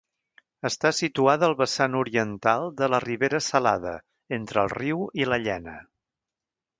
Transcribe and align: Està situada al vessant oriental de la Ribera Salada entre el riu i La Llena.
Està 0.67 0.91
situada 0.99 1.45
al 1.47 1.53
vessant 1.59 1.97
oriental 1.99 2.65
de 2.81 2.89
la 2.93 3.01
Ribera 3.05 3.41
Salada 3.49 3.93
entre 4.41 4.63
el 4.65 4.73
riu 4.79 5.05
i 5.23 5.29
La 5.33 5.39
Llena. 5.45 5.77